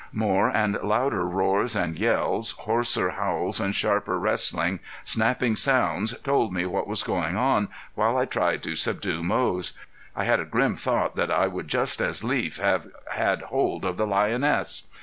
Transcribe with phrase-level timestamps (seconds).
[0.13, 6.65] More and louder roars and yells, hoarser howls and sharper wrestling, snapping sounds told me
[6.65, 9.73] what was going on while I tried to subdue Moze.
[10.15, 13.97] I had a grim thought that I would just as lief have had hold of
[13.97, 14.87] the lioness.